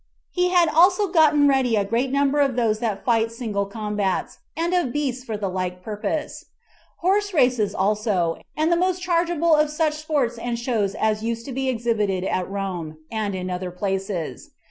[0.31, 4.73] He had also gotten ready a great number of those that fight single combats, and
[4.73, 6.45] of beasts for the like purpose;
[7.01, 11.51] horse races also, and the most chargeable of such sports and shows as used to
[11.51, 14.49] be exhibited at Rome, and in other places.